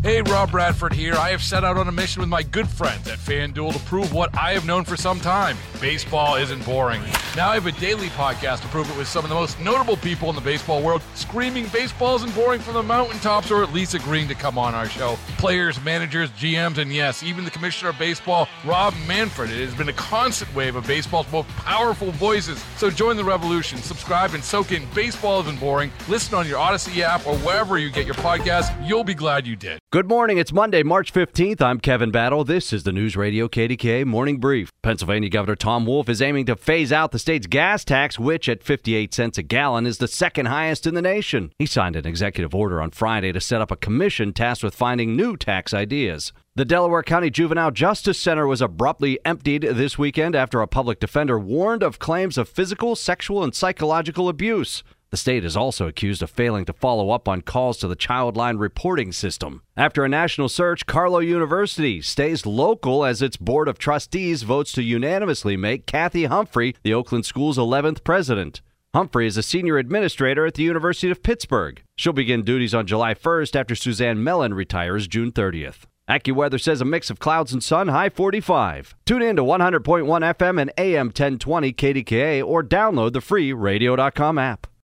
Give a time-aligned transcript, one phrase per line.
[0.00, 1.14] Hey, Rob Bradford here.
[1.14, 4.12] I have set out on a mission with my good friends at FanDuel to prove
[4.12, 7.02] what I have known for some time baseball isn't boring.
[7.38, 9.96] Now I have a daily podcast to prove it with some of the most notable
[9.96, 13.94] people in the baseball world, screaming baseballs isn't boring from the mountaintops or at least
[13.94, 15.16] agreeing to come on our show.
[15.36, 19.52] Players, managers, GMs, and yes, even the commissioner of baseball, Rob Manfred.
[19.52, 22.60] It has been a constant wave of baseball's most powerful voices.
[22.76, 25.92] So join the revolution, subscribe, and soak in Baseball Isn't Boring.
[26.08, 28.74] Listen on your Audacy app or wherever you get your podcast.
[28.84, 29.78] You'll be glad you did.
[29.92, 30.38] Good morning.
[30.38, 31.62] It's Monday, March 15th.
[31.62, 32.42] I'm Kevin Battle.
[32.42, 34.72] This is the News Radio KDKA Morning Brief.
[34.82, 38.62] Pennsylvania Governor Tom Wolf is aiming to phase out the state's gas tax, which at
[38.62, 41.52] 58 cents a gallon is the second highest in the nation.
[41.58, 45.14] He signed an executive order on Friday to set up a commission tasked with finding
[45.14, 46.32] new tax ideas.
[46.56, 51.38] The Delaware County Juvenile Justice Center was abruptly emptied this weekend after a public defender
[51.38, 54.82] warned of claims of physical, sexual, and psychological abuse.
[55.10, 58.58] The state is also accused of failing to follow up on calls to the Childline
[58.58, 59.62] reporting system.
[59.74, 64.82] After a national search, Carlow University stays local as its board of trustees votes to
[64.82, 68.60] unanimously make Kathy Humphrey the Oakland School's 11th president.
[68.94, 71.82] Humphrey is a senior administrator at the University of Pittsburgh.
[71.96, 75.84] She'll begin duties on July 1st after Suzanne Mellon retires June 30th.
[76.08, 78.94] AccuWeather says a mix of clouds and sun, high 45.
[79.04, 84.66] Tune in to 100.1 FM and AM 1020 KDKA or download the free radio.com app.